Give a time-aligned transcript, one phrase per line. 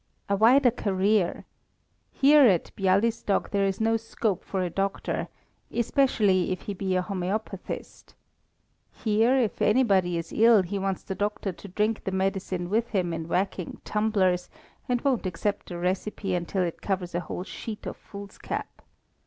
[0.27, 1.45] "A wider career.
[2.11, 5.27] Here at Bialystok there is no scope for a doctor,
[5.71, 8.15] especially if he be a homœopathist.
[8.91, 13.13] Here, if anybody is ill he wants the doctor to drink the medicine with him
[13.13, 14.49] in whacking tumblers,
[14.89, 18.81] and won't accept a recipe unless it covers a whole sheet of foolscap.